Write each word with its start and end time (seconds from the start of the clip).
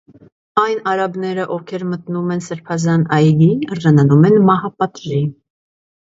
Այն 0.59 0.79
արաբները, 0.91 1.43
ովքեր 1.55 1.83
մտնում 1.89 2.31
են 2.35 2.41
սրբազան 2.45 3.03
այգի, 3.17 3.49
արժանանում 3.75 4.25
են 4.31 4.39
մահապատժի։ 4.49 5.21